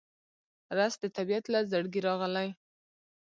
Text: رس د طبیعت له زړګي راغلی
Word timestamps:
رس 0.77 0.93
د 1.03 1.05
طبیعت 1.17 1.45
له 1.53 1.59
زړګي 1.71 2.01
راغلی 2.07 2.49